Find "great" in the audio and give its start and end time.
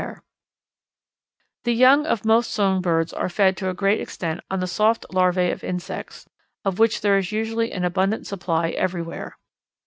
3.75-4.01